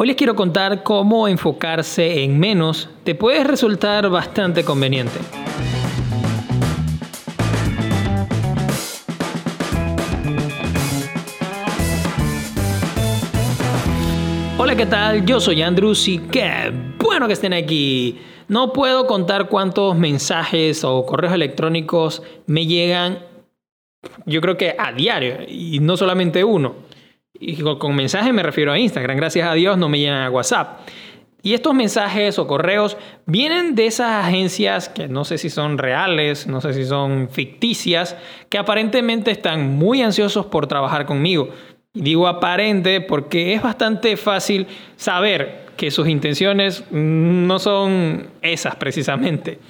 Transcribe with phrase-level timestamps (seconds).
[0.00, 5.18] Hoy les quiero contar cómo enfocarse en menos te puede resultar bastante conveniente.
[14.56, 15.26] Hola, ¿qué tal?
[15.26, 18.20] Yo soy Andrews y qué bueno que estén aquí.
[18.46, 23.18] No puedo contar cuántos mensajes o correos electrónicos me llegan,
[24.26, 26.86] yo creo que a diario, y no solamente uno.
[27.40, 29.16] Y con mensajes me refiero a Instagram.
[29.16, 30.80] Gracias a Dios no me llegan a WhatsApp.
[31.42, 36.48] Y estos mensajes o correos vienen de esas agencias que no sé si son reales,
[36.48, 38.16] no sé si son ficticias,
[38.48, 41.50] que aparentemente están muy ansiosos por trabajar conmigo.
[41.94, 44.66] Y digo aparente porque es bastante fácil
[44.96, 49.60] saber que sus intenciones no son esas precisamente.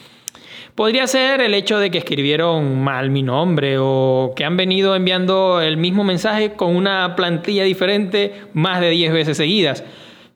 [0.79, 5.61] Podría ser el hecho de que escribieron mal mi nombre o que han venido enviando
[5.61, 9.83] el mismo mensaje con una plantilla diferente más de 10 veces seguidas.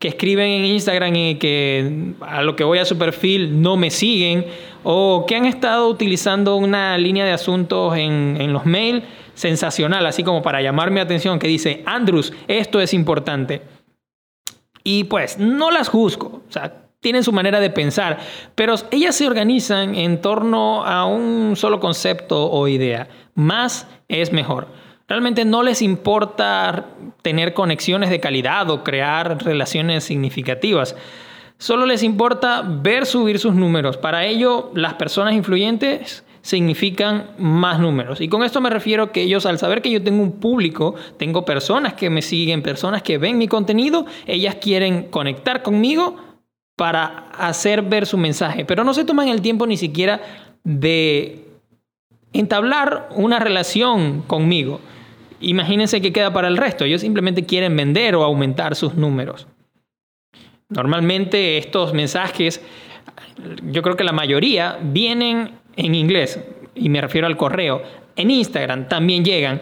[0.00, 3.92] Que escriben en Instagram y que a lo que voy a su perfil no me
[3.92, 4.44] siguen.
[4.82, 10.24] O que han estado utilizando una línea de asuntos en, en los mails sensacional, así
[10.24, 13.62] como para llamar mi atención, que dice, Andrews, esto es importante.
[14.82, 16.42] Y pues no las juzgo.
[16.48, 18.20] O sea, tienen su manera de pensar,
[18.54, 23.08] pero ellas se organizan en torno a un solo concepto o idea.
[23.34, 24.68] Más es mejor.
[25.08, 26.86] Realmente no les importa
[27.20, 30.96] tener conexiones de calidad o crear relaciones significativas.
[31.58, 33.96] Solo les importa ver subir sus números.
[33.96, 38.20] Para ello, las personas influyentes significan más números.
[38.20, 41.44] Y con esto me refiero que ellos al saber que yo tengo un público, tengo
[41.44, 46.31] personas que me siguen, personas que ven mi contenido, ellas quieren conectar conmigo
[46.82, 50.20] para hacer ver su mensaje, pero no se toman el tiempo ni siquiera
[50.64, 51.44] de
[52.32, 54.80] entablar una relación conmigo.
[55.38, 56.84] Imagínense que queda para el resto.
[56.84, 59.46] Ellos simplemente quieren vender o aumentar sus números.
[60.70, 62.60] Normalmente estos mensajes,
[63.70, 66.40] yo creo que la mayoría vienen en inglés,
[66.74, 67.80] y me refiero al correo.
[68.16, 69.60] En Instagram también llegan.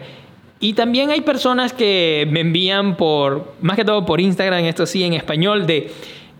[0.59, 5.03] Y también hay personas que me envían por, más que todo por Instagram, esto sí,
[5.03, 5.91] en español, de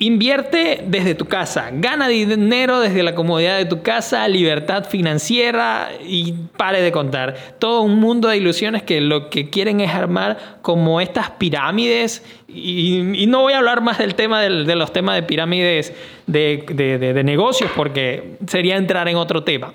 [0.03, 6.33] Invierte desde tu casa, gana dinero desde la comodidad de tu casa, libertad financiera y
[6.57, 7.35] pare de contar.
[7.59, 12.25] Todo un mundo de ilusiones que lo que quieren es armar como estas pirámides.
[12.47, 15.93] Y, no voy a hablar más del tema de los temas de pirámides
[16.25, 19.71] de negocios porque sería entrar en otro tema.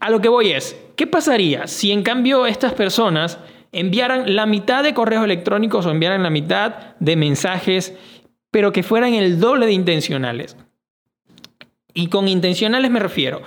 [0.00, 3.38] A lo que voy es, ¿qué pasaría si en cambio estas personas
[3.72, 7.94] enviaran la mitad de correos electrónicos o enviaran la mitad de mensajes
[8.56, 10.56] pero que fueran el doble de intencionales.
[11.92, 13.42] Y con intencionales me refiero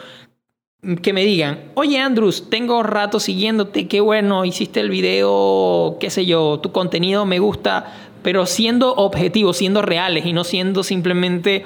[1.01, 6.27] que me digan, oye Andrews, tengo rato siguiéndote, qué bueno, hiciste el video, qué sé
[6.27, 11.65] yo, tu contenido me gusta, pero siendo objetivos, siendo reales y no siendo simplemente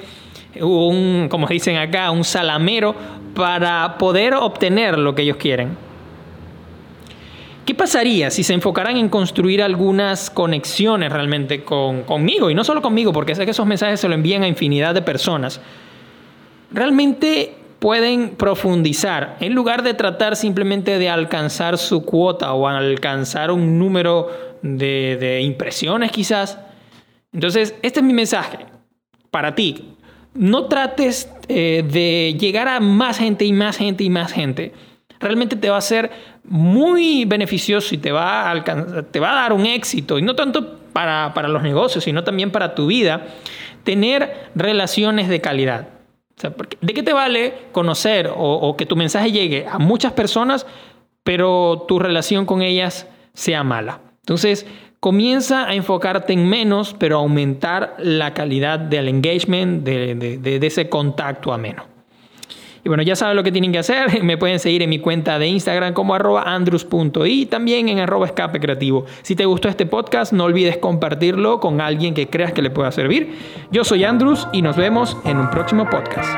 [0.58, 2.94] un, como dicen acá, un salamero
[3.34, 5.76] para poder obtener lo que ellos quieren.
[7.64, 12.50] ¿Qué pasaría si se enfocaran en construir algunas conexiones realmente con, conmigo?
[12.50, 15.00] Y no solo conmigo, porque sé que esos mensajes se lo envían a infinidad de
[15.00, 15.60] personas.
[16.70, 23.78] Realmente pueden profundizar en lugar de tratar simplemente de alcanzar su cuota o alcanzar un
[23.78, 24.30] número
[24.60, 26.58] de, impresiones quizás.
[27.32, 28.58] Entonces, este es mi mensaje
[29.30, 29.94] para ti.
[30.34, 34.72] No trates eh, de llegar a más gente y más gente y más gente
[35.20, 36.10] realmente te va a ser
[36.44, 40.78] muy beneficioso y te va a, te va a dar un éxito, y no tanto
[40.92, 43.26] para, los negocios, sino también para tu vida,
[43.82, 45.88] tener relaciones de calidad.
[46.80, 50.66] ¿De qué te vale conocer o, o que tu mensaje llegue a muchas personas,
[51.22, 54.00] pero tu relación con ellas sea mala?
[54.20, 54.66] Entonces,
[55.00, 60.88] comienza a enfocarte en menos, pero aumentar la calidad del engagement, de, de, de ese
[60.88, 61.93] contacto ameno.
[62.84, 64.22] Y bueno, ya saben lo que tienen que hacer.
[64.22, 68.26] Me pueden seguir en mi cuenta de Instagram como arroba andrus.i y también en arroba
[68.26, 69.06] escape creativo.
[69.22, 72.92] Si te gustó este podcast, no olvides compartirlo con alguien que creas que le pueda
[72.92, 73.34] servir.
[73.72, 76.28] Yo soy Andrus y nos vemos en un próximo podcast.